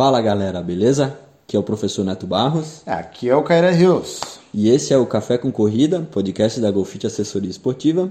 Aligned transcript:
Fala 0.00 0.22
galera, 0.22 0.62
beleza? 0.62 1.14
Aqui 1.44 1.54
é 1.54 1.60
o 1.60 1.62
professor 1.62 2.02
Neto 2.02 2.26
Barros. 2.26 2.80
Aqui 2.86 3.28
é 3.28 3.36
o 3.36 3.42
Caira 3.42 3.70
Rios. 3.70 4.22
E 4.54 4.70
esse 4.70 4.94
é 4.94 4.96
o 4.96 5.04
Café 5.04 5.36
com 5.36 5.52
Corrida, 5.52 6.00
podcast 6.10 6.58
da 6.58 6.70
Golfite 6.70 7.06
Assessoria 7.06 7.50
Esportiva. 7.50 8.10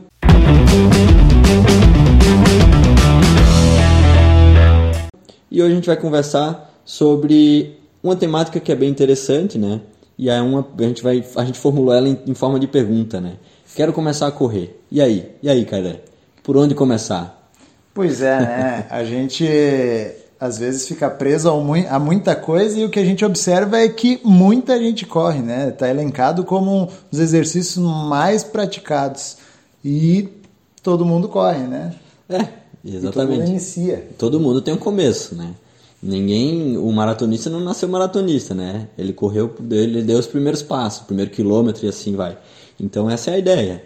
E 5.50 5.64
hoje 5.64 5.72
a 5.72 5.76
gente 5.76 5.88
vai 5.88 5.98
conversar 5.98 6.72
sobre 6.86 7.80
uma 8.04 8.16
temática 8.16 8.60
que 8.60 8.72
é 8.72 8.76
bem 8.76 8.92
interessante, 8.92 9.58
né? 9.58 9.82
E 10.16 10.30
é 10.30 10.40
uma, 10.40 10.68
a 10.78 10.84
gente 10.84 11.02
vai, 11.02 11.26
a 11.36 11.44
gente 11.44 11.58
formulou 11.58 11.92
ela 11.92 12.08
em, 12.08 12.20
em 12.28 12.36
forma 12.36 12.60
de 12.60 12.68
pergunta, 12.68 13.20
né? 13.20 13.38
Quero 13.76 13.94
começar 13.94 14.28
a 14.28 14.32
correr. 14.32 14.80
E 14.92 15.02
aí? 15.02 15.32
E 15.42 15.50
aí, 15.50 15.66
Caira? 15.66 16.04
Por 16.44 16.56
onde 16.56 16.76
começar? 16.76 17.50
Pois 17.96 18.22
é, 18.22 18.40
né? 18.40 18.88
A 18.92 19.04
gente 19.04 19.44
às 20.40 20.58
vezes 20.58 20.88
fica 20.88 21.10
preso 21.10 21.50
a 21.50 22.00
muita 22.00 22.36
coisa 22.36 22.80
e 22.80 22.86
o 22.86 22.90
que 22.90 23.00
a 23.00 23.04
gente 23.04 23.26
observa 23.26 23.78
é 23.78 23.90
que 23.90 24.22
muita 24.24 24.80
gente 24.80 25.06
corre, 25.06 25.42
né? 25.42 25.70
Está 25.70 25.90
elencado 25.90 26.46
como 26.46 26.84
um 26.84 26.88
dos 27.12 27.20
exercícios 27.20 27.84
mais 27.84 28.44
praticados 28.44 29.38
e 29.84 30.30
todo 30.82 31.06
mundo 31.06 31.28
corre, 31.28 31.68
né? 31.68 31.94
É, 32.30 32.48
exatamente. 32.86 33.08
E 33.08 33.12
todo 33.12 33.28
mundo 33.28 33.50
inicia. 33.50 34.08
Todo 34.18 34.40
mundo 34.40 34.62
tem 34.62 34.74
um 34.74 34.78
começo, 34.78 35.36
né? 35.36 35.54
Ninguém, 36.02 36.78
o 36.78 36.90
maratonista 36.94 37.50
não 37.50 37.60
nasceu 37.60 37.90
maratonista, 37.90 38.56
né? 38.56 38.88
Ele 38.98 39.12
correu, 39.12 39.54
ele 39.70 40.02
deu 40.02 40.18
os 40.18 40.28
primeiros 40.28 40.62
passos, 40.62 41.02
o 41.02 41.06
primeiro 41.06 41.32
quilômetro 41.32 41.86
e 41.86 41.90
assim 41.90 42.16
vai. 42.16 42.38
Então 42.80 43.10
essa 43.10 43.32
é 43.32 43.34
a 43.34 43.38
ideia 43.38 43.84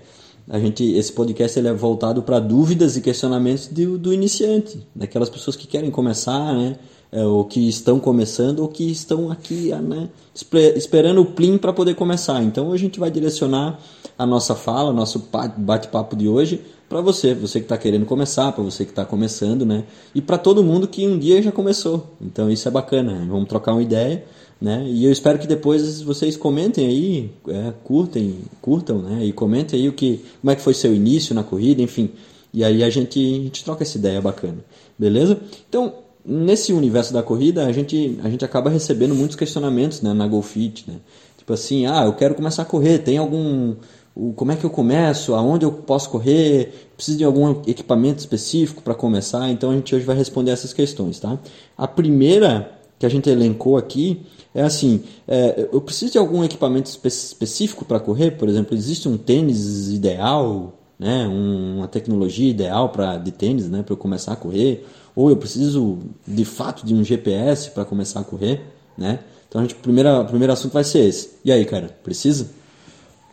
a 0.49 0.59
gente 0.59 0.83
esse 0.83 1.11
podcast 1.11 1.57
ele 1.57 1.67
é 1.67 1.73
voltado 1.73 2.21
para 2.21 2.39
dúvidas 2.39 2.97
e 2.97 3.01
questionamentos 3.01 3.67
do, 3.67 3.97
do, 3.97 4.13
iniciante, 4.13 4.85
daquelas 4.93 5.29
pessoas 5.29 5.55
que 5.55 5.67
querem 5.67 5.89
começar, 5.89 6.53
né? 6.53 6.77
É, 7.11 7.23
ou 7.23 7.45
que 7.45 7.69
estão 7.69 7.99
começando 7.99 8.61
ou 8.61 8.67
que 8.67 8.89
estão 8.89 9.31
aqui, 9.31 9.71
né? 9.71 10.09
Esperando 10.75 11.21
o 11.21 11.25
plim 11.25 11.59
para 11.59 11.71
poder 11.71 11.93
começar. 11.93 12.41
Então 12.41 12.71
a 12.71 12.77
gente 12.77 12.99
vai 12.99 13.11
direcionar 13.11 13.79
a 14.17 14.25
nossa 14.25 14.55
fala, 14.55 14.91
nosso 14.91 15.29
bate-papo 15.57 16.15
de 16.15 16.27
hoje 16.27 16.61
para 16.89 17.01
você, 17.01 17.33
você 17.33 17.59
que 17.59 17.65
está 17.65 17.77
querendo 17.77 18.05
começar, 18.05 18.51
para 18.51 18.63
você 18.63 18.83
que 18.83 18.91
está 18.91 19.05
começando, 19.05 19.65
né? 19.65 19.83
E 20.13 20.21
para 20.21 20.37
todo 20.37 20.63
mundo 20.63 20.87
que 20.87 21.07
um 21.07 21.17
dia 21.17 21.41
já 21.41 21.51
começou. 21.51 22.15
Então 22.21 22.49
isso 22.49 22.67
é 22.67 22.71
bacana. 22.71 23.25
Vamos 23.29 23.47
trocar 23.47 23.73
uma 23.73 23.81
ideia 23.81 24.23
né? 24.63 24.81
E 24.87 25.03
eu 25.03 25.11
espero 25.11 25.37
que 25.37 25.45
depois 25.45 26.01
vocês 26.01 26.37
comentem 26.37 26.87
aí, 26.87 27.29
é, 27.49 27.73
curtem, 27.83 28.37
curtam, 28.61 28.99
né? 29.01 29.25
E 29.25 29.33
comentem 29.33 29.77
aí 29.77 29.89
o 29.89 29.91
que, 29.91 30.23
como 30.39 30.51
é 30.51 30.55
que 30.55 30.61
foi 30.61 30.73
seu 30.73 30.95
início 30.95 31.35
na 31.35 31.43
corrida, 31.43 31.81
enfim. 31.81 32.09
E 32.53 32.63
aí 32.63 32.81
a 32.81 32.89
gente, 32.89 33.19
a 33.19 33.43
gente 33.43 33.61
troca 33.61 33.83
essa 33.83 33.97
ideia 33.97 34.21
bacana, 34.21 34.59
beleza? 34.97 35.37
Então, 35.67 35.93
nesse 36.25 36.71
universo 36.71 37.11
da 37.11 37.21
corrida, 37.21 37.65
a 37.65 37.73
gente, 37.73 38.17
a 38.23 38.29
gente 38.29 38.45
acaba 38.45 38.69
recebendo 38.69 39.13
muitos 39.13 39.35
questionamentos 39.35 40.01
né, 40.01 40.13
na 40.13 40.25
GoFit, 40.25 40.85
né? 40.89 40.95
Tipo 41.37 41.51
assim, 41.51 41.85
ah, 41.85 42.05
eu 42.05 42.13
quero 42.13 42.33
começar 42.33 42.61
a 42.61 42.65
correr, 42.65 42.99
tem 42.99 43.17
algum... 43.17 43.75
O, 44.15 44.31
como 44.31 44.53
é 44.53 44.55
que 44.55 44.63
eu 44.63 44.69
começo? 44.69 45.35
Aonde 45.35 45.65
eu 45.65 45.73
posso 45.73 46.09
correr? 46.09 46.87
Preciso 46.95 47.17
de 47.17 47.25
algum 47.25 47.61
equipamento 47.67 48.19
específico 48.19 48.81
para 48.81 48.95
começar? 48.95 49.49
Então 49.49 49.71
a 49.71 49.73
gente 49.73 49.93
hoje 49.93 50.05
vai 50.05 50.15
responder 50.15 50.51
essas 50.51 50.71
questões, 50.71 51.19
tá? 51.19 51.37
A 51.77 51.85
primeira 51.85 52.71
que 52.97 53.05
a 53.05 53.09
gente 53.09 53.29
elencou 53.29 53.75
aqui 53.75 54.21
é 54.53 54.61
assim, 54.61 55.03
é, 55.27 55.67
eu 55.71 55.81
preciso 55.81 56.11
de 56.11 56.17
algum 56.17 56.43
equipamento 56.43 56.89
espe 56.89 57.07
específico 57.07 57.83
para 57.85 57.99
correr? 57.99 58.31
Por 58.31 58.47
exemplo, 58.47 58.75
existe 58.75 59.09
um 59.09 59.17
tênis 59.17 59.89
ideal, 59.91 60.73
né, 60.99 61.27
uma 61.27 61.87
tecnologia 61.87 62.49
ideal 62.49 62.89
para 62.89 63.17
de 63.17 63.31
tênis, 63.31 63.67
né, 63.67 63.81
para 63.81 63.93
eu 63.93 63.97
começar 63.97 64.33
a 64.33 64.35
correr? 64.35 64.85
Ou 65.15 65.29
eu 65.29 65.37
preciso 65.37 65.99
de 66.27 66.45
fato 66.45 66.85
de 66.85 66.93
um 66.93 67.03
GPS 67.03 67.71
para 67.71 67.83
começar 67.83 68.19
a 68.19 68.23
correr, 68.23 68.61
né? 68.97 69.19
Então 69.47 69.61
a 69.61 69.63
gente, 69.63 69.75
primeira, 69.75 70.21
o 70.21 70.25
primeiro 70.25 70.51
assunto 70.51 70.73
vai 70.73 70.83
ser 70.83 70.99
esse. 70.99 71.31
E 71.45 71.51
aí, 71.51 71.63
cara, 71.65 71.89
precisa? 72.03 72.47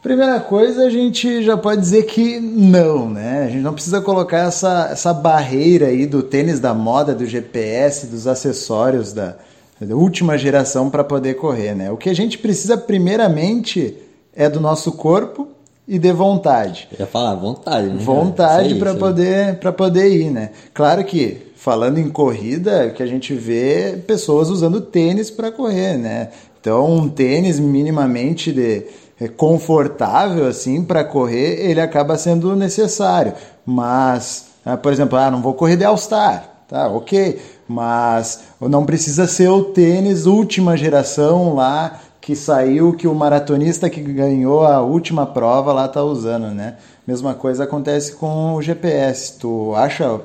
Primeira 0.02 0.40
coisa, 0.40 0.84
a 0.84 0.90
gente 0.90 1.42
já 1.42 1.56
pode 1.56 1.80
dizer 1.80 2.04
que 2.04 2.40
não, 2.40 3.08
né? 3.08 3.44
A 3.44 3.48
gente 3.48 3.62
não 3.62 3.74
precisa 3.74 4.00
colocar 4.00 4.38
essa, 4.38 4.88
essa 4.90 5.12
barreira 5.12 5.86
aí 5.86 6.06
do 6.06 6.22
tênis 6.22 6.60
da 6.60 6.72
moda, 6.72 7.14
do 7.14 7.26
GPS, 7.26 8.06
dos 8.06 8.26
acessórios 8.26 9.12
da, 9.12 9.36
última 9.94 10.36
geração 10.36 10.90
para 10.90 11.02
poder 11.02 11.34
correr, 11.34 11.74
né? 11.74 11.90
O 11.90 11.96
que 11.96 12.10
a 12.10 12.14
gente 12.14 12.38
precisa 12.38 12.76
primeiramente 12.76 13.96
é 14.34 14.48
do 14.48 14.60
nosso 14.60 14.92
corpo 14.92 15.48
e 15.88 15.98
de 15.98 16.12
vontade. 16.12 16.88
Eu 16.92 17.00
ia 17.00 17.06
falar 17.06 17.34
vontade, 17.34 17.88
né? 17.88 17.96
Vontade 18.02 18.74
para 18.76 18.94
poder 18.94 19.58
para 19.58 19.72
poder 19.72 20.08
ir, 20.08 20.30
né? 20.30 20.50
Claro 20.74 21.04
que 21.04 21.50
falando 21.56 21.98
em 21.98 22.08
corrida, 22.08 22.90
que 22.90 23.02
a 23.02 23.06
gente 23.06 23.34
vê 23.34 24.02
pessoas 24.06 24.48
usando 24.48 24.80
tênis 24.80 25.30
para 25.30 25.50
correr, 25.50 25.96
né? 25.96 26.28
Então, 26.60 26.90
um 26.94 27.08
tênis 27.08 27.58
minimamente 27.58 28.52
de 28.52 28.84
é, 29.20 29.28
confortável 29.28 30.46
assim 30.46 30.84
para 30.84 31.02
correr, 31.04 31.58
ele 31.68 31.80
acaba 31.80 32.16
sendo 32.16 32.54
necessário. 32.54 33.32
Mas, 33.64 34.46
ah, 34.64 34.76
por 34.76 34.92
exemplo, 34.92 35.18
ah, 35.18 35.30
não 35.30 35.40
vou 35.40 35.54
correr 35.54 35.76
de 35.76 35.84
All 35.84 35.96
Star, 35.96 36.64
tá? 36.68 36.88
OK 36.88 37.38
mas 37.70 38.40
não 38.60 38.84
precisa 38.84 39.28
ser 39.28 39.48
o 39.48 39.62
tênis 39.62 40.26
última 40.26 40.76
geração 40.76 41.54
lá 41.54 42.00
que 42.20 42.34
saiu, 42.34 42.92
que 42.94 43.06
o 43.06 43.14
maratonista 43.14 43.88
que 43.88 44.00
ganhou 44.00 44.64
a 44.66 44.80
última 44.80 45.24
prova 45.24 45.72
lá 45.72 45.86
está 45.86 46.02
usando, 46.02 46.48
né? 46.48 46.76
Mesma 47.06 47.32
coisa 47.32 47.64
acontece 47.64 48.16
com 48.16 48.54
o 48.54 48.60
GPS. 48.60 49.38
Tu 49.38 49.72
acha 49.76 50.20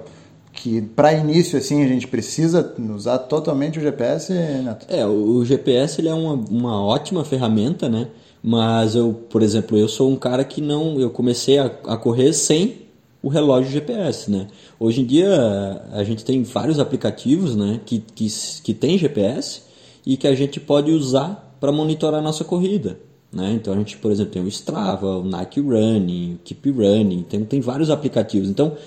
que 0.51 0.81
para 0.81 1.13
início 1.13 1.57
assim 1.57 1.83
a 1.83 1.87
gente 1.87 2.07
precisa 2.07 2.73
usar 2.95 3.19
totalmente 3.19 3.77
o 3.77 3.81
GPS, 3.81 4.33
Neto? 4.33 4.87
É, 4.89 5.05
o 5.05 5.45
GPS 5.45 6.01
ele 6.01 6.09
é 6.09 6.13
uma, 6.15 6.33
uma 6.33 6.83
ótima 6.83 7.23
ferramenta, 7.23 7.87
né? 7.87 8.07
Mas 8.41 8.95
eu, 8.95 9.13
por 9.29 9.43
exemplo, 9.43 9.77
eu 9.77 9.87
sou 9.87 10.09
um 10.09 10.15
cara 10.15 10.43
que 10.43 10.61
não, 10.61 10.99
eu 10.99 11.11
comecei 11.11 11.59
a, 11.59 11.65
a 11.65 11.95
correr 11.95 12.33
sem 12.33 12.84
o 13.25 13.27
relógio 13.27 13.71
GPS, 13.71 14.29
né? 14.29 14.45
Hoje 14.79 15.01
em 15.01 15.05
dia 15.05 15.81
a 15.91 16.03
gente 16.03 16.23
tem 16.23 16.43
vários 16.43 16.77
aplicativos, 16.79 17.55
né, 17.55 17.81
que, 17.83 17.97
que, 18.13 18.27
que 18.63 18.71
tem 18.71 18.99
GPS 18.99 19.63
e 20.05 20.15
que 20.15 20.27
a 20.27 20.35
gente 20.35 20.59
pode 20.59 20.91
usar 20.91 21.57
para 21.59 21.71
monitorar 21.71 22.19
a 22.19 22.23
nossa 22.23 22.43
corrida, 22.43 22.99
né? 23.33 23.51
Então 23.53 23.73
a 23.73 23.77
gente, 23.77 23.97
por 23.97 24.11
exemplo, 24.11 24.31
tem 24.31 24.43
o 24.43 24.47
Strava, 24.47 25.17
o 25.17 25.23
Nike 25.23 25.59
Running, 25.59 26.35
o 26.35 26.39
Keep 26.43 26.69
Running, 26.69 27.23
tem, 27.23 27.43
tem 27.43 27.59
vários 27.61 27.89
aplicativos. 27.89 28.47
Então, 28.47 28.77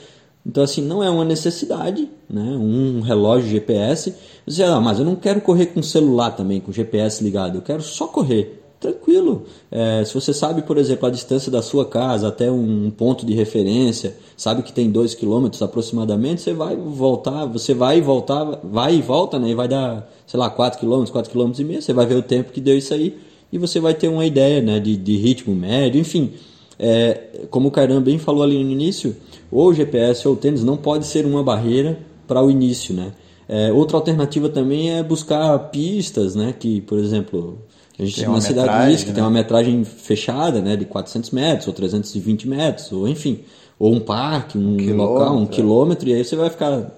então 0.47 0.63
assim, 0.63 0.83
não 0.83 1.03
é 1.03 1.11
uma 1.11 1.25
necessidade, 1.25 2.09
né? 2.31 2.41
Um 2.41 3.01
relógio 3.01 3.51
GPS. 3.51 4.15
Você, 4.47 4.63
ah, 4.63 4.81
mas 4.81 5.01
eu 5.01 5.05
não 5.05 5.17
quero 5.17 5.41
correr 5.41 5.67
com 5.67 5.83
celular 5.83 6.31
também, 6.31 6.61
com 6.61 6.71
GPS 6.71 7.25
ligado, 7.25 7.59
eu 7.59 7.63
quero 7.63 7.83
só 7.83 8.07
correr 8.07 8.68
tranquilo. 8.81 9.45
É, 9.71 10.05
se 10.05 10.15
você 10.15 10.33
sabe, 10.33 10.63
por 10.63 10.79
exemplo, 10.79 11.07
a 11.07 11.11
distância 11.11 11.51
da 11.51 11.63
sua 11.63 11.85
casa 11.85 12.29
até 12.29 12.51
um 12.51 12.91
ponto 12.91 13.27
de 13.27 13.35
referência, 13.35 14.17
sabe 14.37 14.63
que 14.63 14.73
tem 14.73 14.91
2 14.91 15.15
km 15.15 15.49
aproximadamente, 15.61 16.43
você 16.43 16.53
vai 16.53 16.77
voltar, 16.77 17.47
você 17.47 17.75
vai 17.75 17.99
e 17.99 18.01
voltar, 18.01 18.45
vai 18.63 18.97
e 18.97 19.03
volta, 19.03 19.39
né? 19.39 19.51
E 19.51 19.55
vai 19.55 19.69
dar, 19.69 20.11
sei 20.27 20.39
lá, 20.39 20.49
4 20.49 20.81
km, 20.81 21.05
4 21.11 21.33
km 21.33 21.53
e 21.59 21.65
meio, 21.65 21.83
você 21.83 21.93
vai 21.93 22.07
ver 22.07 22.17
o 22.17 22.23
tempo 22.23 22.53
que 22.53 22.61
deu 22.61 22.77
isso 22.77 22.95
aí 22.95 23.19
e 23.53 23.59
você 23.59 23.81
vai 23.81 23.95
ter 23.95 24.09
uma 24.09 24.27
ideia, 24.27 24.61
né, 24.61 24.79
de, 24.79 24.97
de 24.97 25.17
ritmo 25.17 25.55
médio, 25.55 26.01
enfim. 26.01 26.33
É, 26.79 27.47
como 27.51 27.69
o 27.69 27.71
Caramba 27.71 28.03
bem 28.03 28.19
falou 28.19 28.43
ali 28.43 28.63
no 28.63 28.71
início, 28.71 29.17
ou 29.51 29.69
o 29.69 29.75
GPS 29.75 30.29
ou 30.29 30.35
o 30.35 30.37
tênis 30.37 30.63
não 30.63 30.77
pode 30.77 31.07
ser 31.07 31.27
uma 31.27 31.43
barreira 31.43 31.99
para 32.27 32.43
o 32.43 32.51
início, 32.51 32.95
né? 32.95 33.13
É, 33.49 33.73
outra 33.73 33.97
alternativa 33.97 34.49
também 34.49 34.95
é 34.97 35.03
buscar 35.03 35.59
pistas, 35.71 36.35
né? 36.35 36.55
Que, 36.57 36.83
por 36.83 36.99
exemplo, 36.99 37.59
a 37.99 38.05
gente 38.05 38.17
tem 38.17 38.27
uma, 38.27 38.35
uma 38.35 38.41
cidade 38.41 38.91
diz 38.91 39.03
que 39.03 39.09
né? 39.09 39.15
tem 39.15 39.25
uma 39.25 39.31
metragem 39.31 39.85
fechada, 39.85 40.61
né, 40.61 40.77
de 40.77 40.85
400 40.85 41.31
metros 41.31 41.67
ou 41.67 41.75
320 41.75 42.49
metros, 42.49 42.93
ou 42.93 43.09
enfim, 43.09 43.41
ou 43.79 43.93
um 43.93 44.01
parque, 44.01 44.57
um, 44.57 44.77
um 44.77 44.97
local, 44.97 45.37
um 45.37 45.45
é. 45.45 45.47
quilômetro, 45.47 46.09
e 46.09 46.15
aí 46.15 46.25
você 46.25 46.37
vai 46.37 46.49
ficar 46.49 46.93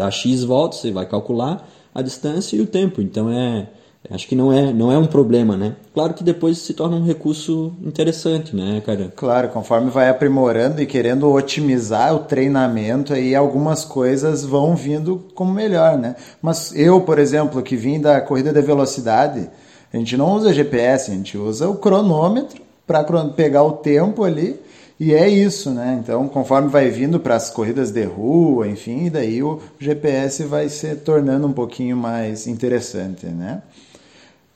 dá 0.00 0.10
x 0.10 0.44
voltas, 0.44 0.80
você 0.80 0.90
vai 0.90 1.06
calcular 1.06 1.68
a 1.94 2.02
distância 2.02 2.56
e 2.56 2.60
o 2.60 2.66
tempo. 2.66 3.00
Então 3.00 3.30
é 3.30 3.68
acho 4.08 4.26
que 4.26 4.34
não 4.34 4.52
é 4.52 4.72
não 4.72 4.90
é 4.90 4.96
um 4.96 5.06
problema, 5.06 5.56
né? 5.56 5.76
Claro 5.92 6.14
que 6.14 6.24
depois 6.24 6.58
se 6.58 6.74
torna 6.74 6.96
um 6.96 7.04
recurso 7.04 7.72
interessante, 7.82 8.56
né, 8.56 8.82
cara? 8.84 9.12
Claro, 9.14 9.48
conforme 9.50 9.90
vai 9.90 10.08
aprimorando 10.08 10.80
e 10.80 10.86
querendo 10.86 11.30
otimizar 11.30 12.14
o 12.14 12.20
treinamento, 12.20 13.12
aí 13.12 13.34
algumas 13.34 13.84
coisas 13.84 14.44
vão 14.44 14.74
vindo 14.74 15.24
como 15.34 15.52
melhor, 15.52 15.98
né? 15.98 16.16
Mas 16.40 16.74
eu, 16.74 17.00
por 17.02 17.18
exemplo, 17.18 17.62
que 17.62 17.76
vim 17.76 18.00
da 18.00 18.20
corrida 18.20 18.52
de 18.52 18.62
velocidade, 18.62 19.50
a 19.92 19.96
gente 19.96 20.16
não 20.16 20.34
usa 20.34 20.52
GPS, 20.52 21.10
a 21.10 21.14
gente 21.14 21.36
usa 21.36 21.68
o 21.68 21.76
cronômetro 21.76 22.62
para 22.86 23.02
pegar 23.28 23.62
o 23.62 23.72
tempo 23.72 24.24
ali 24.24 24.58
e 25.00 25.14
é 25.14 25.28
isso, 25.28 25.70
né? 25.70 25.98
Então, 26.02 26.28
conforme 26.28 26.68
vai 26.68 26.90
vindo 26.90 27.18
para 27.18 27.34
as 27.34 27.48
corridas 27.48 27.90
de 27.90 28.04
rua, 28.04 28.68
enfim, 28.68 29.08
daí 29.08 29.42
o 29.42 29.58
GPS 29.78 30.44
vai 30.44 30.68
se 30.68 30.94
tornando 30.96 31.46
um 31.46 31.52
pouquinho 31.52 31.96
mais 31.96 32.46
interessante, 32.46 33.24
né? 33.24 33.62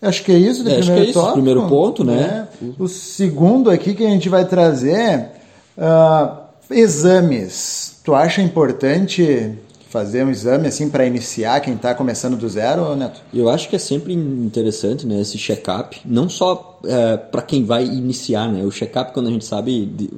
Acho 0.03 0.23
que 0.23 0.33
é 0.33 0.37
isso 0.37 0.63
do 0.63 0.71
é, 0.71 0.75
primeiro 0.75 1.01
acho 1.01 1.13
que 1.13 1.19
é 1.19 1.23
isso, 1.23 1.33
primeiro 1.33 1.67
ponto, 1.67 2.05
né? 2.05 2.47
né? 2.61 2.75
O 2.79 2.87
segundo 2.87 3.71
aqui 3.71 3.95
que 3.95 4.05
a 4.05 4.11
gente 4.11 4.29
vai 4.29 4.45
trazer 4.45 5.31
uh, 5.79 6.37
exames. 6.71 8.01
Tu 8.05 8.15
acha 8.15 8.43
importante 8.43 9.51
fazer 9.95 10.25
um 10.25 10.31
exame 10.31 10.67
assim 10.67 10.91
para 10.91 11.07
iniciar 11.07 11.61
quem 11.61 11.75
está 11.75 11.95
começando 11.95 12.37
do 12.37 12.49
zero, 12.49 12.97
Neto? 12.97 13.23
Eu 13.33 13.49
acho 13.49 13.69
que 13.69 13.77
é 13.77 13.79
sempre 13.79 14.13
interessante 14.13 15.07
né, 15.07 15.21
esse 15.21 15.39
check-up, 15.39 16.01
não 16.05 16.29
só 16.29 16.81
é, 16.85 17.17
para 17.17 17.41
quem 17.43 17.65
vai 17.65 17.85
iniciar, 17.85 18.51
né? 18.51 18.65
O 18.65 18.73
check-up, 18.73 19.13
quando 19.15 19.29
a 19.29 19.31
gente 19.31 19.45
sabe 19.45 19.87
de, 19.87 20.11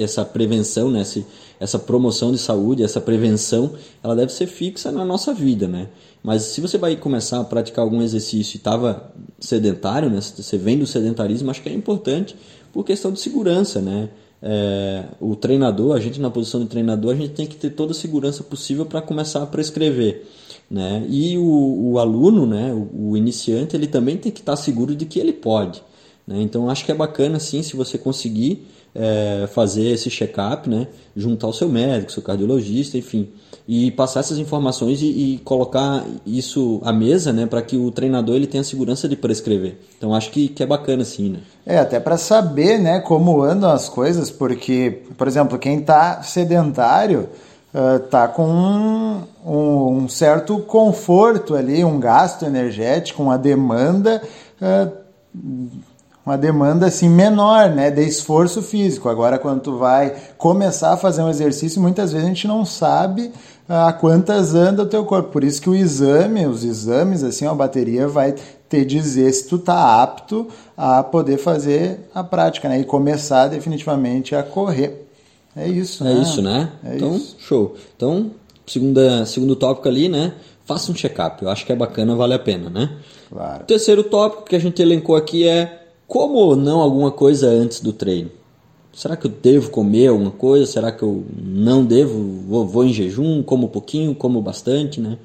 essa 0.00 0.24
prevenção, 0.24 0.90
né, 0.90 1.02
esse, 1.02 1.24
essa 1.60 1.78
promoção 1.78 2.32
de 2.32 2.38
saúde, 2.38 2.82
essa 2.82 3.00
prevenção, 3.00 3.74
ela 4.02 4.16
deve 4.16 4.32
ser 4.32 4.48
fixa 4.48 4.90
na 4.90 5.04
nossa 5.04 5.32
vida, 5.32 5.68
né? 5.68 5.86
Mas 6.24 6.42
se 6.42 6.60
você 6.60 6.76
vai 6.76 6.96
começar 6.96 7.38
a 7.38 7.44
praticar 7.44 7.84
algum 7.84 8.02
exercício 8.02 8.56
e 8.56 8.58
estava 8.58 9.12
sedentário, 9.38 10.10
né? 10.10 10.20
Você 10.20 10.58
vem 10.58 10.76
do 10.76 10.88
sedentarismo, 10.88 11.52
acho 11.52 11.62
que 11.62 11.68
é 11.68 11.72
importante 11.72 12.34
por 12.72 12.84
questão 12.84 13.12
de 13.12 13.20
segurança, 13.20 13.80
né? 13.80 14.08
É, 14.42 15.04
o 15.20 15.36
treinador, 15.36 15.94
a 15.94 16.00
gente 16.00 16.20
na 16.20 16.30
posição 16.30 16.60
de 16.60 16.66
treinador, 16.66 17.12
a 17.12 17.16
gente 17.16 17.34
tem 17.34 17.46
que 17.46 17.56
ter 17.56 17.70
toda 17.70 17.92
a 17.92 17.94
segurança 17.94 18.42
possível 18.42 18.86
para 18.86 19.02
começar 19.02 19.42
a 19.42 19.46
prescrever. 19.46 20.26
Né? 20.70 21.04
E 21.08 21.36
o, 21.36 21.92
o 21.92 21.98
aluno, 21.98 22.46
né, 22.46 22.72
o, 22.72 23.10
o, 23.10 23.16
iniciante, 23.16 23.76
ele 23.76 23.86
também 23.86 24.16
tem 24.16 24.30
que 24.32 24.40
estar 24.40 24.52
tá 24.52 24.56
seguro 24.56 24.94
de 24.94 25.04
que 25.04 25.18
ele 25.18 25.32
pode. 25.32 25.82
Né? 26.26 26.40
Então 26.40 26.70
acho 26.70 26.84
que 26.84 26.92
é 26.92 26.94
bacana 26.94 27.38
sim 27.38 27.62
se 27.62 27.76
você 27.76 27.98
conseguir 27.98 28.66
é, 28.94 29.48
fazer 29.52 29.90
esse 29.90 30.10
check-up, 30.10 30.68
né? 30.68 30.88
juntar 31.16 31.48
o 31.48 31.52
seu 31.52 31.68
médico, 31.68 32.12
seu 32.12 32.22
cardiologista, 32.22 32.96
enfim, 32.96 33.28
e 33.66 33.90
passar 33.90 34.20
essas 34.20 34.38
informações 34.38 35.00
e, 35.02 35.06
e 35.06 35.38
colocar 35.38 36.04
isso 36.24 36.80
à 36.84 36.92
mesa, 36.92 37.32
né, 37.32 37.46
para 37.46 37.62
que 37.62 37.76
o 37.76 37.90
treinador 37.90 38.36
ele 38.36 38.46
tenha 38.46 38.64
segurança 38.64 39.08
de 39.08 39.16
prescrever. 39.16 39.78
Então 39.96 40.14
acho 40.14 40.30
que, 40.30 40.48
que 40.48 40.62
é 40.62 40.66
bacana 40.66 41.04
sim, 41.04 41.30
né? 41.30 41.38
É 41.66 41.78
até 41.78 42.00
para 42.00 42.16
saber, 42.16 42.78
né, 42.78 43.00
como 43.00 43.42
andam 43.42 43.70
as 43.70 43.88
coisas, 43.88 44.30
porque, 44.30 45.02
por 45.16 45.28
exemplo, 45.28 45.58
quem 45.58 45.78
está 45.78 46.22
sedentário 46.22 47.28
uh, 47.74 47.98
tá 48.00 48.26
com 48.28 48.46
um, 48.46 49.22
um, 49.44 49.88
um, 49.98 50.08
certo 50.08 50.58
conforto 50.60 51.54
ali, 51.54 51.84
um 51.84 52.00
gasto 52.00 52.44
energético, 52.44 53.22
uma 53.22 53.38
demanda 53.38 54.22
uh, 54.60 55.00
uma 56.24 56.36
demanda 56.36 56.86
assim 56.86 57.08
menor, 57.08 57.70
né, 57.70 57.90
de 57.90 58.02
esforço 58.02 58.62
físico. 58.62 59.08
Agora 59.08 59.38
quando 59.38 59.60
tu 59.60 59.76
vai 59.76 60.14
começar 60.36 60.92
a 60.92 60.96
fazer 60.96 61.22
um 61.22 61.28
exercício, 61.28 61.80
muitas 61.80 62.12
vezes 62.12 62.26
a 62.26 62.28
gente 62.28 62.46
não 62.46 62.64
sabe 62.64 63.32
ah, 63.68 63.88
a 63.88 63.92
quantas 63.92 64.54
anda 64.54 64.82
o 64.82 64.86
teu 64.86 65.04
corpo. 65.04 65.30
Por 65.30 65.44
isso 65.44 65.60
que 65.62 65.70
o 65.70 65.74
exame, 65.74 66.46
os 66.46 66.64
exames 66.64 67.22
assim, 67.22 67.46
a 67.46 67.54
bateria 67.54 68.06
vai 68.06 68.34
te 68.68 68.84
dizer 68.84 69.32
se 69.32 69.48
tu 69.48 69.58
tá 69.58 70.02
apto 70.02 70.46
a 70.76 71.02
poder 71.02 71.38
fazer 71.38 72.08
a 72.14 72.22
prática, 72.22 72.68
né, 72.68 72.80
e 72.80 72.84
começar 72.84 73.48
definitivamente 73.48 74.34
a 74.34 74.42
correr. 74.42 75.06
É 75.56 75.66
isso, 75.66 76.04
É 76.04 76.14
né? 76.14 76.22
isso, 76.22 76.40
né? 76.40 76.70
É 76.84 76.96
então, 76.96 77.16
isso. 77.16 77.36
show. 77.40 77.74
Então, 77.96 78.30
segunda, 78.66 79.26
segundo 79.26 79.56
tópico 79.56 79.88
ali, 79.88 80.08
né? 80.08 80.34
Faça 80.64 80.92
um 80.92 80.94
check-up. 80.94 81.42
Eu 81.42 81.48
acho 81.50 81.66
que 81.66 81.72
é 81.72 81.76
bacana, 81.76 82.14
vale 82.14 82.34
a 82.34 82.38
pena, 82.38 82.70
né? 82.70 82.90
Claro. 83.28 83.62
O 83.62 83.66
terceiro 83.66 84.04
tópico 84.04 84.44
que 84.44 84.54
a 84.54 84.60
gente 84.60 84.80
elencou 84.80 85.16
aqui 85.16 85.48
é 85.48 85.79
como 86.10 86.34
ou 86.38 86.56
não 86.56 86.80
alguma 86.80 87.12
coisa 87.12 87.46
antes 87.46 87.80
do 87.80 87.92
treino? 87.92 88.32
Será 88.92 89.16
que 89.16 89.28
eu 89.28 89.30
devo 89.30 89.70
comer 89.70 90.08
alguma 90.08 90.32
coisa? 90.32 90.66
Será 90.66 90.90
que 90.90 91.04
eu 91.04 91.24
não 91.40 91.84
devo? 91.84 92.20
Vou, 92.48 92.66
vou 92.66 92.84
em 92.84 92.92
jejum, 92.92 93.44
como 93.44 93.68
pouquinho, 93.68 94.12
como 94.12 94.42
bastante, 94.42 95.00
né? 95.00 95.16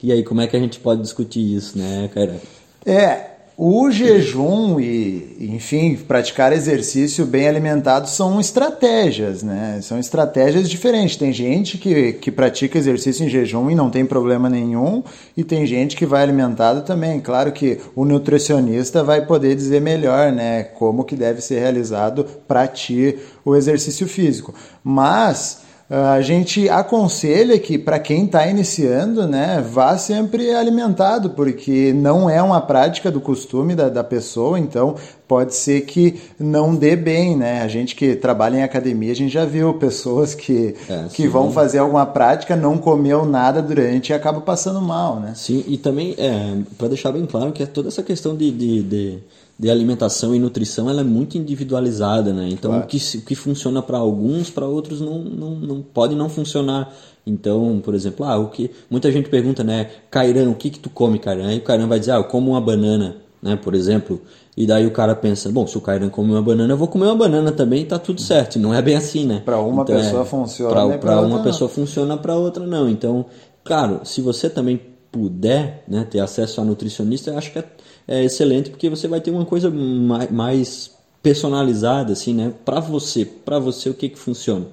E 0.00 0.12
aí, 0.12 0.22
como 0.22 0.40
é 0.40 0.46
que 0.46 0.56
a 0.56 0.60
gente 0.60 0.78
pode 0.78 1.02
discutir 1.02 1.40
isso, 1.40 1.76
né, 1.76 2.08
Caira? 2.14 2.40
É, 2.86 3.30
o 3.60 3.90
jejum 3.90 4.78
e, 4.78 5.36
enfim, 5.40 5.96
praticar 5.96 6.52
exercício 6.52 7.26
bem 7.26 7.48
alimentado 7.48 8.08
são 8.08 8.38
estratégias, 8.38 9.42
né? 9.42 9.80
São 9.82 9.98
estratégias 9.98 10.70
diferentes. 10.70 11.16
Tem 11.16 11.32
gente 11.32 11.76
que, 11.76 12.12
que 12.12 12.30
pratica 12.30 12.78
exercício 12.78 13.26
em 13.26 13.28
jejum 13.28 13.68
e 13.68 13.74
não 13.74 13.90
tem 13.90 14.06
problema 14.06 14.48
nenhum, 14.48 15.02
e 15.36 15.42
tem 15.42 15.66
gente 15.66 15.96
que 15.96 16.06
vai 16.06 16.22
alimentado 16.22 16.82
também. 16.82 17.18
Claro 17.18 17.50
que 17.50 17.80
o 17.96 18.04
nutricionista 18.04 19.02
vai 19.02 19.26
poder 19.26 19.56
dizer 19.56 19.80
melhor, 19.80 20.30
né, 20.30 20.62
como 20.62 21.02
que 21.02 21.16
deve 21.16 21.40
ser 21.40 21.58
realizado 21.58 22.24
para 22.46 22.64
ti 22.68 23.18
o 23.44 23.56
exercício 23.56 24.06
físico. 24.06 24.54
Mas 24.84 25.62
a 25.90 26.20
gente 26.20 26.68
aconselha 26.68 27.58
que 27.58 27.78
para 27.78 27.98
quem 27.98 28.26
está 28.26 28.46
iniciando, 28.46 29.26
né, 29.26 29.64
vá 29.66 29.96
sempre 29.96 30.54
alimentado, 30.54 31.30
porque 31.30 31.94
não 31.94 32.28
é 32.28 32.42
uma 32.42 32.60
prática 32.60 33.10
do 33.10 33.22
costume 33.22 33.74
da, 33.74 33.88
da 33.88 34.04
pessoa, 34.04 34.58
então 34.58 34.96
pode 35.26 35.54
ser 35.54 35.82
que 35.82 36.20
não 36.38 36.74
dê 36.74 36.94
bem, 36.94 37.36
né? 37.36 37.62
A 37.62 37.68
gente 37.68 37.94
que 37.94 38.14
trabalha 38.14 38.58
em 38.58 38.62
academia, 38.62 39.12
a 39.12 39.16
gente 39.16 39.32
já 39.32 39.46
viu 39.46 39.74
pessoas 39.74 40.34
que, 40.34 40.74
é, 40.88 41.04
que 41.12 41.26
vão 41.26 41.50
fazer 41.52 41.78
alguma 41.78 42.04
prática, 42.04 42.54
não 42.54 42.76
comeu 42.76 43.24
nada 43.24 43.62
durante 43.62 44.10
e 44.10 44.14
acaba 44.14 44.42
passando 44.42 44.80
mal, 44.80 45.20
né? 45.20 45.32
Sim, 45.34 45.64
e 45.66 45.78
também, 45.78 46.14
é, 46.18 46.58
para 46.76 46.88
deixar 46.88 47.12
bem 47.12 47.24
claro 47.24 47.52
que 47.52 47.62
é 47.62 47.66
toda 47.66 47.88
essa 47.88 48.02
questão 48.02 48.36
de, 48.36 48.50
de, 48.50 48.82
de 48.82 49.18
de 49.58 49.68
alimentação 49.68 50.34
e 50.34 50.38
nutrição 50.38 50.88
ela 50.88 51.00
é 51.00 51.04
muito 51.04 51.36
individualizada, 51.36 52.32
né? 52.32 52.48
Então 52.48 52.70
claro. 52.70 52.84
o, 52.84 52.86
que, 52.86 52.98
o 53.18 53.22
que 53.22 53.34
funciona 53.34 53.82
para 53.82 53.98
alguns, 53.98 54.50
para 54.50 54.66
outros 54.66 55.00
não, 55.00 55.18
não, 55.18 55.54
não 55.56 55.82
pode 55.82 56.14
não 56.14 56.28
funcionar. 56.28 56.94
Então, 57.26 57.80
por 57.84 57.94
exemplo, 57.94 58.24
ah, 58.24 58.38
o 58.38 58.48
que 58.48 58.70
muita 58.88 59.10
gente 59.10 59.28
pergunta, 59.28 59.64
né? 59.64 59.90
Cairan, 60.10 60.48
o 60.48 60.54
que 60.54 60.70
que 60.70 60.78
tu 60.78 60.88
come, 60.88 61.18
Cairan? 61.18 61.48
Aí 61.48 61.58
o 61.58 61.62
Cairan 61.62 61.88
vai 61.88 61.98
dizer, 61.98 62.12
ah, 62.12 62.16
eu 62.16 62.24
como 62.24 62.52
uma 62.52 62.60
banana, 62.60 63.16
né? 63.42 63.56
Por 63.56 63.74
exemplo. 63.74 64.22
E 64.56 64.66
daí 64.66 64.86
o 64.86 64.90
cara 64.92 65.14
pensa, 65.14 65.50
bom, 65.50 65.66
se 65.66 65.76
o 65.76 65.80
Cairan 65.80 66.08
come 66.08 66.30
uma 66.30 66.42
banana, 66.42 66.72
eu 66.72 66.76
vou 66.76 66.88
comer 66.88 67.06
uma 67.06 67.16
banana 67.16 67.52
também, 67.52 67.84
tá 67.84 67.98
tudo 67.98 68.20
certo. 68.20 68.58
Não 68.58 68.72
é 68.72 68.80
bem 68.80 68.96
assim, 68.96 69.26
né? 69.26 69.42
Para 69.44 69.60
uma 69.60 69.82
então, 69.82 69.96
pessoa 69.96 70.22
é, 70.22 70.24
funciona, 70.24 70.98
para 70.98 71.20
uma 71.20 71.42
pessoa 71.42 71.68
funciona, 71.68 72.16
para 72.16 72.34
outra 72.34 72.66
não. 72.66 72.88
Então, 72.88 73.26
claro, 73.62 74.00
se 74.04 74.20
você 74.20 74.48
também 74.48 74.80
puder, 75.10 75.84
né, 75.88 76.06
ter 76.08 76.20
acesso 76.20 76.60
a 76.60 76.64
nutricionista, 76.64 77.30
eu 77.30 77.38
acho 77.38 77.52
que 77.52 77.58
é 77.58 77.64
é 78.08 78.24
excelente 78.24 78.70
porque 78.70 78.88
você 78.88 79.06
vai 79.06 79.20
ter 79.20 79.30
uma 79.30 79.44
coisa 79.44 79.70
mais 79.70 80.90
personalizada 81.22 82.12
assim, 82.12 82.32
né, 82.32 82.52
para 82.64 82.80
você, 82.80 83.24
para 83.24 83.58
você 83.58 83.90
o 83.90 83.94
que 83.94 84.08
que 84.08 84.18
funciona. 84.18 84.66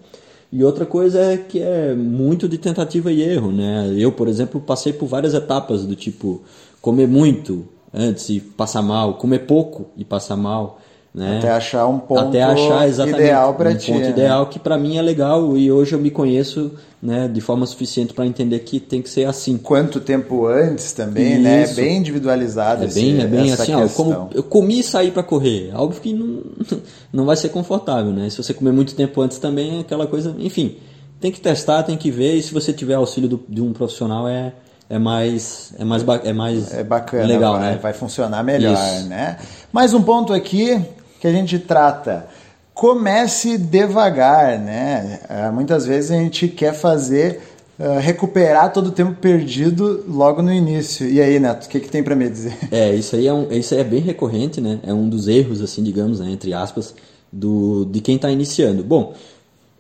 E 0.52 0.64
outra 0.64 0.86
coisa 0.86 1.20
é 1.20 1.38
que 1.38 1.60
é 1.60 1.94
muito 1.94 2.48
de 2.48 2.58
tentativa 2.58 3.12
e 3.12 3.22
erro, 3.22 3.52
né? 3.52 3.94
Eu, 3.98 4.12
por 4.12 4.30
exemplo, 4.30 4.62
passei 4.62 4.94
por 4.94 5.06
várias 5.06 5.34
etapas 5.34 5.86
do 5.86 5.96
tipo 5.96 6.44
comer 6.82 7.08
muito 7.08 7.68
antes 7.94 8.30
e 8.30 8.40
passar 8.40 8.82
mal, 8.82 9.16
comer 9.16 9.40
pouco 9.40 9.88
e 9.98 10.06
passar 10.06 10.38
mal, 10.38 10.80
né? 11.16 11.38
Até 11.38 11.50
achar 11.50 11.88
um 11.88 11.98
ponto 11.98 12.28
Até 12.28 12.44
achar 12.44 12.86
exatamente 12.90 13.22
ideal 13.22 13.54
para 13.54 13.70
um 13.70 13.78
ti. 13.78 13.90
ponto 13.90 14.04
né? 14.04 14.10
ideal 14.10 14.48
que 14.48 14.60
para 14.60 14.78
mim 14.78 14.98
é 14.98 15.02
legal 15.02 15.56
e 15.56 15.72
hoje 15.72 15.94
eu 15.94 16.00
me 16.00 16.12
conheço 16.12 16.74
né, 17.02 17.30
de 17.30 17.40
forma 17.40 17.66
suficiente 17.66 18.14
para 18.14 18.26
entender 18.26 18.60
que 18.60 18.82
tem 18.82 19.02
que 19.02 19.10
ser 19.10 19.26
assim. 19.26 19.58
Quanto 19.58 20.02
tempo 20.02 20.46
antes 20.46 20.92
também, 20.92 21.40
né? 21.40 21.64
É 21.64 21.68
bem 21.68 21.98
individualizado. 22.00 22.84
É 22.84 22.88
bem, 22.88 23.14
esse, 23.14 23.22
é 23.22 23.28
bem 23.28 23.52
assim, 23.54 23.74
ó, 23.74 23.88
como 23.88 24.30
eu 24.34 24.44
comi 24.44 24.80
e 24.80 24.84
saí 24.84 25.10
para 25.10 25.24
correr. 25.24 25.72
Óbvio 25.74 26.02
que 26.02 26.14
não, 26.14 26.42
não 27.14 27.26
vai 27.26 27.38
ser 27.38 27.48
confortável, 27.48 28.12
né? 28.12 28.30
Se 28.30 28.36
você 28.36 28.54
comer 28.54 28.74
muito 28.74 28.94
tempo 28.94 29.22
antes 29.22 29.38
também 29.38 29.78
é 29.78 29.80
aquela 29.82 30.08
coisa, 30.08 30.36
enfim, 30.38 30.76
tem 31.22 31.32
que 31.32 31.40
testar, 31.40 31.84
tem 31.84 31.96
que 31.96 32.12
ver 32.12 32.36
e 32.36 32.44
se 32.44 32.54
você 32.54 32.74
tiver 32.74 32.96
auxílio 32.96 33.30
do, 33.30 33.42
de 33.48 33.62
um 33.62 33.72
profissional 33.72 34.28
é 34.28 34.52
é 34.90 35.00
mais 35.00 35.74
é 35.80 35.86
mais 35.86 36.04
é 36.24 36.34
mais 36.34 36.74
é 36.74 36.84
bacana, 36.84 37.26
legal, 37.26 37.54
vai, 37.54 37.72
né? 37.72 37.80
vai 37.82 37.94
funcionar 37.94 38.44
melhor, 38.44 38.74
Isso. 38.74 39.08
né? 39.08 39.38
Mais 39.72 39.94
um 39.94 40.02
ponto 40.02 40.34
aqui 40.34 40.84
que 41.26 41.30
a 41.30 41.32
gente 41.32 41.58
trata. 41.58 42.28
Comece 42.72 43.58
devagar, 43.58 44.60
né? 44.60 45.22
Uh, 45.28 45.52
muitas 45.52 45.88
vezes 45.88 46.12
a 46.12 46.16
gente 46.16 46.48
quer 46.48 46.74
fazer 46.74 47.42
uh, 47.80 48.00
recuperar 48.00 48.72
todo 48.72 48.88
o 48.88 48.92
tempo 48.92 49.14
perdido 49.14 50.04
logo 50.08 50.44
no 50.44 50.54
início. 50.54 51.10
E 51.10 51.20
aí, 51.20 51.40
Neto, 51.40 51.66
o 51.66 51.70
que, 51.70 51.80
que 51.80 51.90
tem 51.90 52.04
para 52.04 52.16
me 52.16 52.30
dizer? 52.30 52.56
É, 52.70 52.94
isso 52.94 53.16
aí 53.16 53.28
é, 53.28 53.34
um, 53.34 53.52
isso 53.52 53.74
é 53.74 53.84
bem 53.84 54.02
recorrente, 54.02 54.62
né? 54.62 54.80
É 54.84 54.94
um 54.94 55.10
dos 55.10 55.28
erros, 55.28 55.62
assim, 55.62 55.82
digamos, 55.82 56.20
né? 56.20 56.30
entre 56.30 56.54
aspas, 56.54 56.94
do, 57.32 57.86
de 57.86 58.02
quem 58.02 58.18
está 58.18 58.30
iniciando. 58.30 58.84
Bom, 58.84 59.16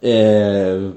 é, 0.01 0.89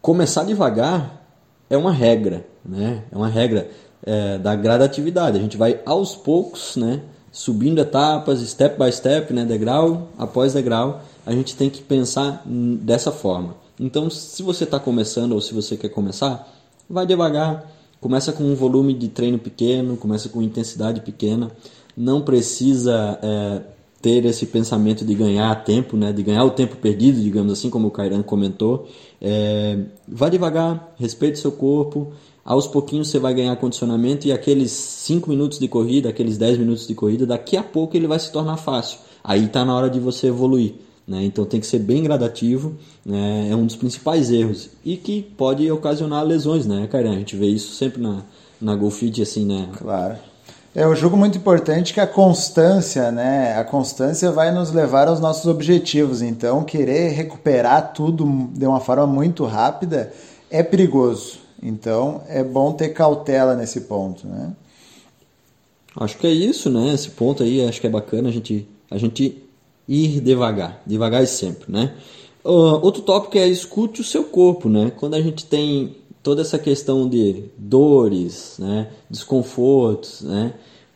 começar 0.00 0.44
devagar 0.44 1.20
é 1.68 1.76
uma 1.76 1.92
regra, 1.92 2.46
né? 2.64 3.02
É 3.10 3.16
uma 3.16 3.28
regra 3.28 3.68
é, 4.06 4.38
da 4.38 4.54
gradatividade. 4.54 5.36
A 5.36 5.40
gente 5.40 5.56
vai 5.56 5.80
aos 5.84 6.14
poucos, 6.14 6.76
né? 6.76 7.00
Subindo 7.32 7.80
etapas, 7.80 8.40
step 8.40 8.78
by 8.82 8.92
step, 8.92 9.32
né, 9.32 9.44
degrau 9.44 10.08
após 10.18 10.52
degrau, 10.52 11.02
a 11.24 11.32
gente 11.32 11.54
tem 11.56 11.70
que 11.70 11.82
pensar 11.82 12.42
dessa 12.46 13.12
forma. 13.12 13.54
Então, 13.78 14.10
se 14.10 14.42
você 14.42 14.64
está 14.64 14.78
começando 14.78 15.32
ou 15.32 15.40
se 15.40 15.54
você 15.54 15.76
quer 15.76 15.88
começar, 15.88 16.48
vai 16.88 17.06
devagar, 17.06 17.70
começa 18.00 18.32
com 18.32 18.44
um 18.44 18.54
volume 18.54 18.92
de 18.94 19.08
treino 19.08 19.38
pequeno, 19.38 19.96
começa 19.96 20.28
com 20.28 20.42
intensidade 20.42 21.00
pequena, 21.00 21.50
não 21.96 22.22
precisa 22.22 23.18
é, 23.22 23.62
ter 24.02 24.24
esse 24.24 24.46
pensamento 24.46 25.04
de 25.04 25.14
ganhar 25.14 25.54
tempo, 25.64 25.96
né, 25.96 26.12
de 26.12 26.22
ganhar 26.22 26.44
o 26.44 26.50
tempo 26.50 26.76
perdido, 26.76 27.20
digamos 27.20 27.52
assim, 27.52 27.70
como 27.70 27.88
o 27.88 27.90
Kairan 27.90 28.22
comentou. 28.22 28.88
É, 29.20 29.78
vá 30.08 30.28
devagar, 30.28 30.94
respeite 30.98 31.38
seu 31.38 31.52
corpo, 31.52 32.12
aos 32.44 32.66
pouquinhos 32.66 33.08
você 33.08 33.18
vai 33.18 33.34
ganhar 33.34 33.54
condicionamento 33.56 34.26
e 34.26 34.32
aqueles 34.32 34.70
5 34.70 35.28
minutos 35.28 35.58
de 35.58 35.68
corrida, 35.68 36.08
aqueles 36.08 36.38
10 36.38 36.58
minutos 36.58 36.86
de 36.86 36.94
corrida, 36.94 37.26
daqui 37.26 37.56
a 37.56 37.62
pouco 37.62 37.96
ele 37.96 38.06
vai 38.06 38.18
se 38.18 38.32
tornar 38.32 38.56
fácil. 38.56 38.98
Aí 39.22 39.44
está 39.44 39.64
na 39.64 39.74
hora 39.74 39.90
de 39.90 40.00
você 40.00 40.28
evoluir. 40.28 40.74
Né? 41.06 41.24
Então 41.24 41.44
tem 41.44 41.58
que 41.58 41.66
ser 41.66 41.80
bem 41.80 42.02
gradativo, 42.02 42.74
né? 43.04 43.48
é 43.50 43.56
um 43.56 43.66
dos 43.66 43.76
principais 43.76 44.30
erros 44.30 44.70
e 44.84 44.96
que 44.96 45.22
pode 45.22 45.68
ocasionar 45.70 46.24
lesões, 46.24 46.66
né, 46.66 46.86
cara? 46.86 47.10
A 47.10 47.14
gente 47.14 47.34
vê 47.34 47.46
isso 47.46 47.74
sempre 47.74 48.00
na, 48.00 48.22
na 48.60 48.76
GoFit, 48.76 49.20
assim, 49.20 49.44
né? 49.44 49.68
Claro. 49.76 50.16
É, 50.72 50.84
eu 50.84 50.94
julgo 50.94 51.16
muito 51.16 51.36
importante 51.36 51.92
que 51.92 51.98
a 51.98 52.06
constância, 52.06 53.10
né? 53.10 53.56
A 53.58 53.64
constância 53.64 54.30
vai 54.30 54.52
nos 54.52 54.70
levar 54.70 55.08
aos 55.08 55.18
nossos 55.18 55.46
objetivos. 55.46 56.22
Então, 56.22 56.62
querer 56.62 57.08
recuperar 57.08 57.92
tudo 57.92 58.24
de 58.52 58.64
uma 58.64 58.78
forma 58.78 59.04
muito 59.04 59.44
rápida 59.44 60.12
é 60.48 60.62
perigoso. 60.62 61.40
Então, 61.62 62.22
é 62.28 62.42
bom 62.42 62.72
ter 62.72 62.90
cautela 62.90 63.54
nesse 63.54 63.82
ponto, 63.82 64.26
né? 64.26 64.52
Acho 65.96 66.16
que 66.18 66.26
é 66.26 66.30
isso, 66.30 66.70
né? 66.70 66.94
Esse 66.94 67.10
ponto 67.10 67.42
aí, 67.42 67.66
acho 67.66 67.80
que 67.80 67.86
é 67.86 67.90
bacana 67.90 68.28
a 68.28 68.32
gente, 68.32 68.66
a 68.90 68.96
gente 68.96 69.42
ir 69.86 70.20
devagar, 70.20 70.80
devagar 70.86 71.22
e 71.22 71.26
sempre, 71.26 71.70
né? 71.70 71.94
Uh, 72.44 72.80
outro 72.82 73.02
tópico 73.02 73.36
é 73.36 73.46
escute 73.46 74.00
o 74.00 74.04
seu 74.04 74.24
corpo, 74.24 74.68
né? 74.68 74.92
Quando 74.96 75.14
a 75.14 75.20
gente 75.20 75.44
tem 75.44 75.96
toda 76.22 76.42
essa 76.42 76.58
questão 76.58 77.08
de 77.08 77.44
dores, 77.56 78.56
né, 78.58 78.88
desconfortos, 79.08 80.20
né, 80.22 80.52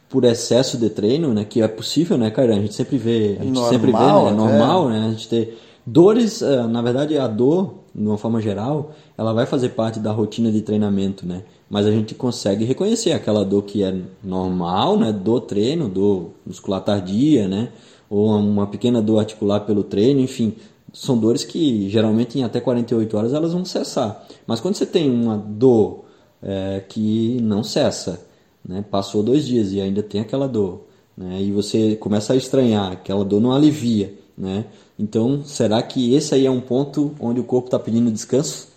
por 0.09 0.25
excesso 0.25 0.77
de 0.77 0.91
treino, 0.91 1.33
né, 1.33 1.45
que 1.45 1.63
é 1.63 1.69
possível, 1.69 2.17
né, 2.17 2.31
cara? 2.31 2.53
A 2.55 2.61
gente 2.61 2.75
sempre 2.75 2.99
vê, 2.99 3.37
a 3.41 3.45
gente 3.45 3.55
normal, 3.55 3.71
sempre 3.71 3.91
vê, 3.91 3.99
né? 3.99 4.29
É 4.29 4.33
normal, 4.33 4.89
né? 4.89 5.07
A 5.07 5.11
gente 5.11 5.29
ter 5.29 5.59
dores, 5.87 6.41
uh, 6.41 6.69
na 6.69 6.83
verdade, 6.83 7.17
a 7.19 7.27
dor, 7.27 7.75
de 7.95 8.07
uma 8.07 8.19
forma 8.19 8.41
geral, 8.41 8.93
ela 9.17 9.33
vai 9.33 9.47
fazer 9.47 9.71
parte 9.71 9.99
da 9.99 10.13
rotina 10.13 10.51
de 10.51 10.61
treinamento, 10.63 11.27
né? 11.27 11.43
Mas 11.69 11.87
a 11.87 11.91
gente 11.91 12.15
consegue 12.15 12.65
reconhecer 12.65 13.13
aquela 13.13 13.45
dor 13.45 13.63
que 13.63 13.83
é 13.83 13.95
normal, 14.23 14.99
né, 14.99 15.13
do 15.13 15.41
treino, 15.41 15.89
dor 15.89 16.31
muscular 16.47 16.81
tardia, 16.81 17.49
né? 17.49 17.71
ou 18.09 18.29
uma 18.39 18.67
pequena 18.67 19.03
dor 19.03 19.19
articular 19.19 19.61
pelo 19.61 19.83
treino, 19.83 20.21
enfim, 20.21 20.55
são 20.93 21.19
dores 21.19 21.45
que 21.45 21.89
geralmente 21.89 22.39
em 22.39 22.45
até 22.45 22.61
48 22.61 23.17
horas 23.17 23.35
elas 23.35 23.53
vão 23.53 23.65
cessar. 23.65 24.25
Mas 24.47 24.61
quando 24.61 24.77
você 24.77 24.87
tem 24.87 25.11
uma 25.11 25.37
dor 25.37 26.05
é, 26.41 26.83
que 26.89 27.39
não 27.43 27.65
cessa, 27.65 28.25
né, 28.65 28.85
passou 28.89 29.23
dois 29.23 29.45
dias 29.45 29.73
e 29.73 29.81
ainda 29.81 30.03
tem 30.03 30.21
aquela 30.21 30.47
dor, 30.47 30.85
né, 31.17 31.43
e 31.43 31.51
você 31.51 31.97
começa 31.97 32.33
a 32.33 32.37
estranhar, 32.37 32.93
aquela 32.93 33.25
dor 33.25 33.41
não 33.41 33.53
alivia, 33.53 34.15
né? 34.37 34.65
Então, 34.99 35.43
será 35.45 35.83
que 35.83 36.15
esse 36.15 36.35
aí 36.35 36.47
é 36.47 36.51
um 36.51 36.61
ponto 36.61 37.15
onde 37.21 37.41
o 37.41 37.45
corpo 37.45 37.69
está 37.69 37.79
pedindo 37.79 38.11
descanso? 38.11 38.69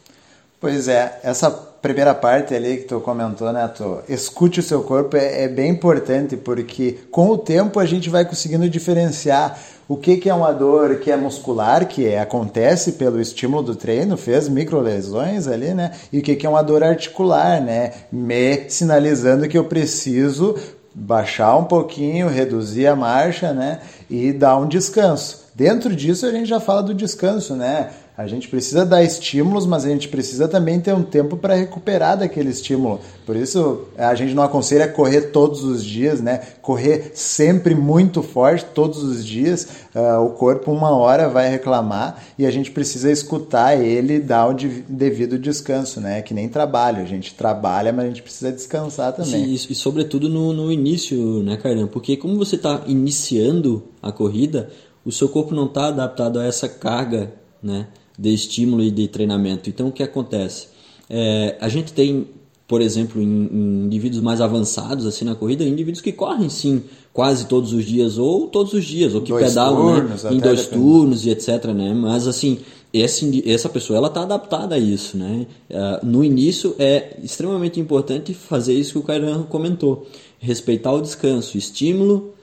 Pois 0.59 0.87
é, 0.87 1.19
essa 1.23 1.51
primeira 1.51 2.15
parte 2.15 2.53
ali 2.53 2.77
que 2.77 2.83
tu 2.83 2.99
comentou, 2.99 3.53
né, 3.53 3.67
tu 3.67 3.99
escute 4.09 4.59
o 4.59 4.63
seu 4.63 4.81
corpo 4.81 5.15
é, 5.15 5.43
é, 5.43 5.47
bem 5.47 5.69
importante 5.69 6.35
porque 6.35 6.97
com 7.11 7.29
o 7.29 7.37
tempo 7.37 7.79
a 7.79 7.85
gente 7.85 8.09
vai 8.09 8.25
conseguindo 8.25 8.67
diferenciar 8.67 9.59
o 9.87 9.95
que, 9.95 10.17
que 10.17 10.29
é 10.29 10.33
uma 10.33 10.51
dor 10.51 10.97
que 10.97 11.11
é 11.11 11.15
muscular, 11.15 11.87
que 11.87 12.07
é, 12.07 12.19
acontece 12.19 12.93
pelo 12.93 13.21
estímulo 13.21 13.63
do 13.63 13.75
treino, 13.75 14.17
fez 14.17 14.49
micro 14.49 14.81
lesões 14.81 15.47
ali, 15.47 15.73
né, 15.73 15.91
e 16.11 16.19
o 16.19 16.21
que, 16.21 16.35
que 16.35 16.45
é 16.45 16.49
uma 16.49 16.63
dor 16.63 16.83
articular, 16.83 17.61
né, 17.61 17.93
me 18.11 18.69
sinalizando 18.69 19.47
que 19.47 19.57
eu 19.57 19.65
preciso 19.65 20.55
baixar 20.99 21.55
um 21.55 21.65
pouquinho, 21.65 22.27
reduzir 22.27 22.87
a 22.87 22.95
marcha, 22.95 23.53
né, 23.53 23.81
e 24.09 24.33
dar 24.33 24.57
um 24.57 24.67
descanso. 24.67 25.45
Dentro 25.53 25.95
disso 25.95 26.25
a 26.25 26.31
gente 26.31 26.47
já 26.47 26.59
fala 26.59 26.81
do 26.81 26.93
descanso, 26.93 27.55
né? 27.55 27.91
A 28.17 28.25
gente 28.25 28.47
precisa 28.47 28.83
dar 28.83 29.03
estímulos, 29.03 29.67
mas 29.67 29.85
a 29.85 29.89
gente 29.89 30.07
precisa 30.07 30.47
também 30.47 30.79
ter 30.79 30.91
um 30.91 31.03
tempo 31.03 31.37
para 31.37 31.53
recuperar 31.53 32.17
daquele 32.17 32.49
estímulo. 32.49 32.99
Por 33.27 33.35
isso, 33.35 33.81
a 33.95 34.15
gente 34.15 34.33
não 34.33 34.41
aconselha 34.41 34.87
correr 34.87 35.29
todos 35.29 35.63
os 35.63 35.85
dias, 35.85 36.19
né? 36.19 36.41
Correr 36.59 37.11
sempre 37.13 37.75
muito 37.75 38.23
forte 38.23 38.65
todos 38.73 39.03
os 39.03 39.23
dias. 39.23 39.67
Uh, 39.93 40.25
o 40.25 40.29
corpo, 40.31 40.71
uma 40.71 40.89
hora, 40.89 41.29
vai 41.29 41.47
reclamar 41.47 42.23
e 42.39 42.47
a 42.47 42.49
gente 42.49 42.71
precisa 42.71 43.11
escutar 43.11 43.79
ele 43.79 44.19
dar 44.19 44.49
o 44.49 44.55
devido 44.89 45.37
descanso, 45.37 46.01
né? 46.01 46.23
Que 46.23 46.33
nem 46.33 46.49
trabalho. 46.49 47.03
A 47.03 47.05
gente 47.05 47.35
trabalha, 47.35 47.93
mas 47.93 48.05
a 48.05 48.07
gente 48.07 48.23
precisa 48.23 48.51
descansar 48.51 49.13
também. 49.13 49.55
Sim, 49.55 49.67
e, 49.69 49.75
sobretudo 49.75 50.27
no, 50.27 50.53
no 50.53 50.71
início, 50.71 51.43
né, 51.43 51.55
Carlão? 51.55 51.85
Porque 51.85 52.17
como 52.17 52.35
você 52.35 52.55
está 52.55 52.81
iniciando 52.87 53.83
a 54.01 54.11
corrida, 54.11 54.71
o 55.05 55.11
seu 55.11 55.29
corpo 55.29 55.53
não 55.53 55.67
está 55.67 55.89
adaptado 55.89 56.39
a 56.39 56.45
essa 56.45 56.67
carga, 56.67 57.31
né? 57.61 57.85
De 58.17 58.33
estímulo 58.33 58.83
e 58.83 58.91
de 58.91 59.07
treinamento. 59.07 59.69
Então, 59.69 59.87
o 59.87 59.91
que 59.91 60.01
acontece? 60.01 60.67
É, 61.09 61.55
a 61.61 61.69
gente 61.69 61.93
tem, 61.93 62.27
por 62.67 62.81
exemplo, 62.81 63.21
em, 63.21 63.25
em, 63.25 63.85
indivíduos 63.85 64.21
mais 64.21 64.41
avançados 64.41 65.05
assim 65.05 65.23
na 65.23 65.35
corrida, 65.35 65.63
indivíduos 65.63 66.01
que 66.01 66.11
correm 66.11 66.49
sim 66.49 66.83
quase 67.13 67.45
todos 67.45 67.73
os 67.73 67.85
dias 67.85 68.17
ou 68.17 68.47
todos 68.47 68.73
os 68.73 68.83
dias 68.83 69.15
ou 69.15 69.21
que 69.21 69.29
dois 69.29 69.47
pedalam 69.47 69.85
né, 69.85 70.01
turnos, 70.01 70.23
né, 70.23 70.33
em 70.33 70.39
dois 70.39 70.67
turnos 70.67 71.25
e 71.25 71.29
etc. 71.29 71.65
Né? 71.67 71.93
Mas 71.93 72.27
assim 72.27 72.59
esse, 72.93 73.43
essa 73.49 73.69
pessoa 73.69 73.97
ela 73.97 74.07
está 74.07 74.21
adaptada 74.21 74.75
a 74.75 74.79
isso, 74.79 75.17
né? 75.17 75.45
Uh, 75.69 76.05
no 76.05 76.23
início 76.23 76.75
é 76.79 77.17
extremamente 77.21 77.79
importante 77.79 78.33
fazer 78.33 78.73
isso 78.73 78.93
que 78.93 78.99
o 78.99 79.03
Kairan 79.03 79.43
comentou, 79.43 80.07
respeitar 80.39 80.93
o 80.93 81.01
descanso, 81.01 81.57
estímulo, 81.57 82.33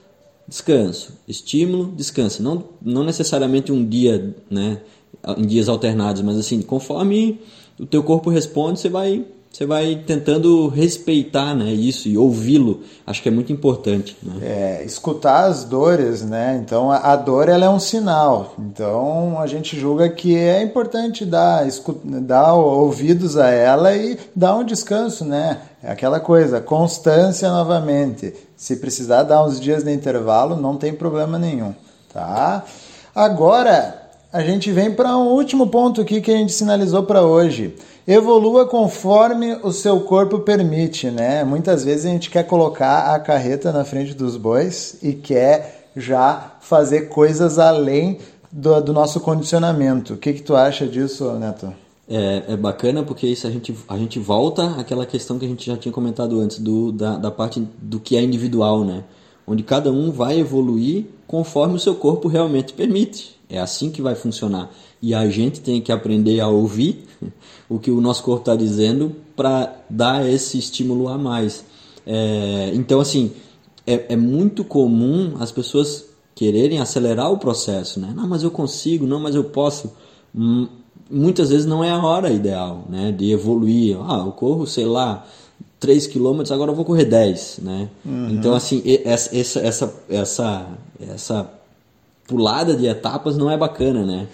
descanso, 0.47 1.13
estímulo, 1.27 1.91
descanso. 1.95 2.43
Não, 2.43 2.63
não 2.81 3.03
necessariamente 3.03 3.71
um 3.71 3.83
dia, 3.83 4.35
né? 4.49 4.81
Em 5.37 5.45
dias 5.45 5.69
alternados, 5.69 6.21
mas 6.21 6.37
assim, 6.37 6.61
conforme 6.61 7.39
o 7.79 7.85
teu 7.85 8.03
corpo 8.03 8.29
responde, 8.29 8.79
você 8.79 8.89
vai 8.89 9.25
você 9.55 9.65
vai 9.65 10.03
tentando 10.05 10.67
respeitar 10.67 11.55
né, 11.55 11.71
isso 11.71 12.09
e 12.09 12.17
ouvi-lo. 12.17 12.81
Acho 13.07 13.21
que 13.23 13.29
é 13.29 13.31
muito 13.31 13.53
importante. 13.53 14.17
Né? 14.21 14.33
É, 14.41 14.83
escutar 14.83 15.45
as 15.45 15.63
dores, 15.63 16.23
né? 16.23 16.61
Então 16.61 16.91
a, 16.91 16.97
a, 16.97 17.15
dor 17.15 17.47
ela 17.47 17.63
é 17.63 17.69
um 17.69 17.79
sinal. 17.79 18.53
Então 18.59 19.39
a 19.39 19.47
gente 19.47 19.79
julga 19.79 20.09
que 20.09 20.35
é 20.35 20.61
importante 20.61 21.23
dar, 21.23 21.65
dar 22.03 22.53
ouvidos 22.53 23.37
a 23.37 23.49
ela 23.49 23.95
e 23.95 24.19
dar 24.35 24.57
um 24.57 24.63
descanso, 24.65 25.23
né? 25.23 25.61
É 25.81 25.89
aquela 25.89 26.19
coisa, 26.19 26.59
constância 26.59 27.49
novamente. 27.49 28.33
Se 28.57 28.75
precisar 28.75 29.23
dar 29.23 29.41
uns 29.45 29.57
dias 29.57 29.85
de 29.85 29.93
intervalo, 29.93 30.57
não 30.57 30.75
tem 30.75 30.93
problema 30.93 31.39
nenhum, 31.39 31.73
tá? 32.11 32.65
Agora 33.15 34.04
a 34.35 34.41
gente 34.41 34.69
vem 34.69 34.91
para 34.91 35.15
um 35.17 35.29
último 35.29 35.67
ponto 35.67 36.01
aqui 36.01 36.19
que 36.19 36.29
a 36.29 36.35
gente 36.35 36.51
sinalizou 36.51 37.03
para 37.03 37.21
hoje. 37.21 37.73
Evolua 38.05 38.65
conforme 38.65 39.57
o 39.63 39.71
seu 39.71 40.01
corpo 40.01 40.39
permite, 40.39 41.09
né? 41.09 41.45
Muitas 41.45 41.85
vezes 41.85 42.05
a 42.05 42.09
gente 42.09 42.29
quer 42.29 42.43
colocar 42.43 43.15
a 43.15 43.19
carreta 43.19 43.71
na 43.71 43.85
frente 43.85 44.13
dos 44.13 44.35
bois 44.35 44.97
e 45.01 45.13
quer 45.13 45.89
já 45.95 46.57
fazer 46.59 47.03
coisas 47.03 47.57
além 47.57 48.17
do, 48.51 48.81
do 48.81 48.91
nosso 48.91 49.21
condicionamento. 49.21 50.15
O 50.15 50.17
que, 50.17 50.33
que 50.33 50.41
tu 50.41 50.53
acha 50.53 50.85
disso, 50.85 51.31
Neto? 51.39 51.73
É, 52.05 52.43
é 52.49 52.57
bacana 52.57 53.03
porque 53.03 53.25
isso 53.25 53.47
a 53.47 53.49
gente, 53.49 53.73
a 53.87 53.97
gente 53.97 54.19
volta 54.19 54.71
àquela 54.77 55.05
questão 55.05 55.39
que 55.39 55.45
a 55.45 55.49
gente 55.49 55.65
já 55.65 55.77
tinha 55.77 55.93
comentado 55.93 56.41
antes, 56.41 56.59
do, 56.59 56.91
da, 56.91 57.15
da 57.15 57.31
parte 57.31 57.65
do 57.81 58.01
que 58.01 58.17
é 58.17 58.21
individual, 58.21 58.83
né? 58.83 59.05
Onde 59.47 59.63
cada 59.63 59.93
um 59.93 60.11
vai 60.11 60.37
evoluir 60.37 61.05
conforme 61.25 61.75
o 61.75 61.79
seu 61.79 61.95
corpo 61.95 62.27
realmente 62.27 62.73
permite. 62.73 63.34
É 63.49 63.59
assim 63.59 63.91
que 63.91 64.01
vai 64.01 64.15
funcionar. 64.15 64.71
E 65.01 65.13
a 65.13 65.29
gente 65.29 65.61
tem 65.61 65.81
que 65.81 65.91
aprender 65.91 66.39
a 66.39 66.47
ouvir 66.47 67.05
o 67.69 67.79
que 67.79 67.91
o 67.91 68.01
nosso 68.01 68.23
corpo 68.23 68.41
está 68.41 68.55
dizendo 68.55 69.15
para 69.35 69.75
dar 69.89 70.27
esse 70.27 70.57
estímulo 70.57 71.07
a 71.07 71.17
mais. 71.17 71.63
É, 72.05 72.71
então, 72.73 72.99
assim, 72.99 73.31
é, 73.85 74.13
é, 74.13 74.15
muito 74.15 74.63
comum 74.63 75.35
as 75.39 75.51
pessoas 75.51 76.05
quererem 76.33 76.79
acelerar 76.79 77.31
o 77.31 77.37
processo, 77.37 77.99
né? 77.99 78.13
Não, 78.15 78.27
mas 78.27 78.43
eu 78.43 78.51
consigo, 78.51 79.05
não, 79.05 79.19
mas 79.19 79.35
eu 79.35 79.43
posso. 79.43 79.91
Hum, 80.33 80.67
muitas 81.09 81.49
vezes 81.49 81.65
não 81.65 81.83
é 81.83 81.91
a 81.91 82.03
hora 82.03 82.31
ideal, 82.31 82.85
né? 82.89 83.11
De 83.11 83.31
evoluir. 83.31 83.97
Ah, 84.01 84.23
eu 84.25 84.31
corro, 84.31 84.65
sei 84.65 84.85
lá, 84.85 85.25
3 85.79 86.07
km, 86.07 86.41
agora 86.51 86.71
eu 86.71 86.75
vou 86.75 86.85
correr 86.85 87.05
10, 87.05 87.59
né? 87.61 87.89
Uhum. 88.03 88.29
Então, 88.31 88.53
assim, 88.53 88.81
essa, 89.03 89.35
essa, 89.35 89.59
essa, 89.59 89.93
essa, 90.09 90.67
essa 90.99 91.54
pulada 92.27 92.75
de 92.75 92.87
etapas 92.87 93.37
não 93.37 93.49
é 93.49 93.57
bacana, 93.57 94.03
né? 94.05 94.27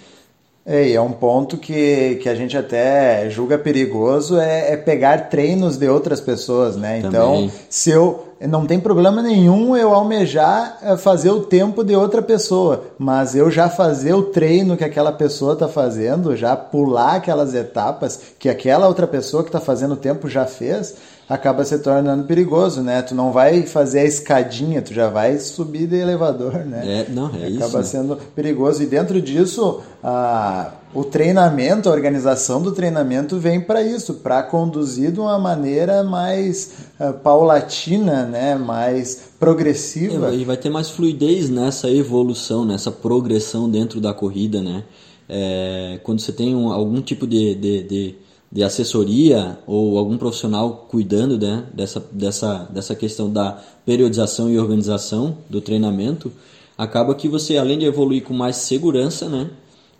É, 0.64 0.88
e 0.88 0.94
é 0.94 1.00
um 1.00 1.10
ponto 1.10 1.56
que, 1.56 2.20
que 2.22 2.28
a 2.28 2.34
gente 2.36 2.56
até 2.56 3.28
julga 3.28 3.58
perigoso 3.58 4.38
é, 4.38 4.72
é 4.72 4.76
pegar 4.76 5.28
treinos 5.28 5.76
de 5.76 5.88
outras 5.88 6.20
pessoas, 6.20 6.76
né? 6.76 7.00
Então, 7.00 7.50
se 7.68 7.90
eu 7.90 8.31
não 8.46 8.66
tem 8.66 8.80
problema 8.80 9.22
nenhum 9.22 9.76
eu 9.76 9.92
almejar 9.94 10.78
é, 10.82 10.96
fazer 10.96 11.30
o 11.30 11.42
tempo 11.42 11.84
de 11.84 11.94
outra 11.94 12.20
pessoa, 12.20 12.84
mas 12.98 13.34
eu 13.34 13.50
já 13.50 13.68
fazer 13.68 14.14
o 14.14 14.24
treino 14.24 14.76
que 14.76 14.84
aquela 14.84 15.12
pessoa 15.12 15.54
está 15.54 15.68
fazendo, 15.68 16.36
já 16.36 16.56
pular 16.56 17.16
aquelas 17.16 17.54
etapas 17.54 18.20
que 18.38 18.48
aquela 18.48 18.88
outra 18.88 19.06
pessoa 19.06 19.42
que 19.42 19.48
está 19.48 19.60
fazendo 19.60 19.94
o 19.94 19.96
tempo 19.96 20.28
já 20.28 20.44
fez, 20.44 20.94
acaba 21.28 21.64
se 21.64 21.78
tornando 21.78 22.24
perigoso, 22.24 22.82
né? 22.82 23.00
Tu 23.02 23.14
não 23.14 23.32
vai 23.32 23.62
fazer 23.62 24.00
a 24.00 24.04
escadinha, 24.04 24.82
tu 24.82 24.92
já 24.92 25.08
vai 25.08 25.38
subir 25.38 25.86
de 25.86 25.96
elevador, 25.96 26.54
né? 26.66 26.82
É, 26.84 27.06
não, 27.10 27.30
é 27.34 27.46
acaba 27.46 27.80
isso, 27.80 27.84
sendo 27.84 28.16
perigoso. 28.34 28.82
E 28.82 28.86
dentro 28.86 29.20
disso, 29.20 29.80
ah, 30.02 30.72
o 30.94 31.04
treinamento, 31.04 31.88
a 31.88 31.92
organização 31.92 32.60
do 32.60 32.72
treinamento 32.72 33.38
vem 33.38 33.60
para 33.60 33.82
isso, 33.82 34.14
para 34.14 34.42
conduzir 34.42 35.10
de 35.10 35.20
uma 35.20 35.38
maneira 35.38 36.02
mais 36.02 36.72
uh, 37.00 37.14
paulatina, 37.14 38.26
né, 38.26 38.56
mais 38.56 39.30
progressiva. 39.38 40.30
É, 40.30 40.36
e 40.36 40.44
vai 40.44 40.56
ter 40.56 40.68
mais 40.68 40.90
fluidez 40.90 41.48
nessa 41.48 41.90
evolução, 41.90 42.64
nessa 42.64 42.90
progressão 42.90 43.70
dentro 43.70 44.00
da 44.00 44.12
corrida, 44.12 44.60
né? 44.60 44.84
É, 45.28 45.98
quando 46.02 46.20
você 46.20 46.32
tem 46.32 46.54
um, 46.54 46.70
algum 46.70 47.00
tipo 47.00 47.26
de, 47.26 47.54
de, 47.54 47.82
de, 47.84 48.14
de, 48.50 48.62
assessoria 48.62 49.58
ou 49.66 49.96
algum 49.96 50.18
profissional 50.18 50.86
cuidando 50.90 51.38
né, 51.38 51.64
dessa, 51.72 52.04
dessa, 52.12 52.68
dessa 52.70 52.94
questão 52.94 53.32
da 53.32 53.62
periodização 53.86 54.50
e 54.50 54.58
organização 54.58 55.38
do 55.48 55.60
treinamento, 55.60 56.30
acaba 56.76 57.14
que 57.14 57.28
você, 57.28 57.56
além 57.56 57.78
de 57.78 57.86
evoluir 57.86 58.24
com 58.24 58.34
mais 58.34 58.56
segurança, 58.56 59.26
né? 59.28 59.48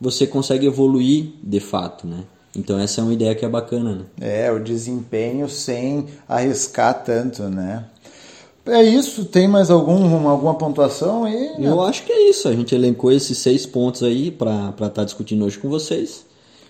Você 0.03 0.27
consegue 0.27 0.67
evoluir 0.67 1.27
de 1.41 1.61
fato, 1.61 2.09
né? 2.09 2.25
Então 2.57 2.77
essa 2.79 3.01
é 3.01 3.05
uma 3.05 3.15
ideia 3.15 3.35
que 3.37 3.45
é 3.45 3.49
bacana, 3.49 3.95
né? 3.95 4.05
É, 4.21 4.51
o 4.51 4.59
desempenho 4.59 5.49
sem 5.49 6.07
arriscar 6.29 7.05
tanto, 7.05 7.45
né? 7.45 7.85
É 8.67 8.83
isso, 8.83 9.25
tem 9.25 9.49
mais 9.49 9.71
algum, 9.71 10.29
alguma 10.29 10.55
pontuação 10.55 11.25
aí? 11.25 11.55
Eu 11.59 11.81
acho 11.81 12.05
que 12.05 12.13
é 12.13 12.29
isso, 12.29 12.49
a 12.49 12.53
gente 12.53 12.75
elencou 12.75 13.11
esses 13.13 13.39
seis 13.39 13.65
pontos 13.65 14.03
aí 14.03 14.31
para 14.31 14.71
estar 14.71 14.91
tá 14.91 15.05
discutindo 15.05 15.45
hoje 15.45 15.59
com 15.59 15.69
vocês 15.69 16.25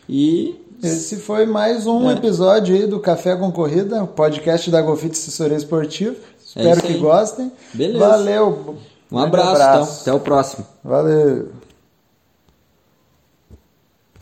e... 0.09 0.55
Esse 0.83 1.17
foi 1.17 1.47
mais 1.47 1.87
um 1.87 2.11
é. 2.11 2.15
episódio 2.15 2.75
aí 2.75 2.87
do 2.89 2.99
Café 2.99 3.37
com 3.37 3.53
Corrida, 3.53 4.05
podcast 4.05 4.69
da 4.69 4.83
Golfit 4.83 5.13
Assessoria 5.13 5.57
Esportiva. 5.57 6.17
Espero 6.45 6.81
é 6.81 6.83
que 6.83 6.95
gostem. 6.95 7.53
Beleza. 7.73 7.99
Valeu. 8.01 8.77
Um 9.11 9.19
abraço, 9.19 9.51
abraço. 9.51 9.83
Então. 9.83 10.01
Até 10.01 10.13
o 10.13 10.21
próximo. 10.21 10.67
Valeu. 10.83 11.51